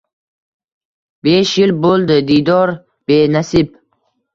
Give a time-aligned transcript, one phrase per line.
[1.27, 2.69] Besh yil buldi diydor
[3.07, 3.69] be nasib